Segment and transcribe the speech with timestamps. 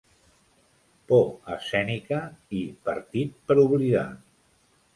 [1.11, 1.27] “Por
[1.57, 2.23] escènica”
[2.63, 4.07] i “partit per oblidar”.